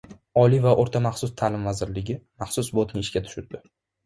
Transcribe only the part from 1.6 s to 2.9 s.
vazirligi maxsus